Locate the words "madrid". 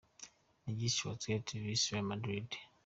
2.11-2.49